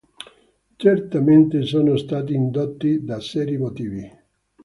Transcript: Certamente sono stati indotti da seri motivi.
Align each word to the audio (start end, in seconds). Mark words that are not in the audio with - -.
Certamente 0.79 1.61
sono 1.61 1.95
stati 1.95 2.33
indotti 2.33 3.03
da 3.03 3.19
seri 3.19 3.59
motivi. 3.59 4.11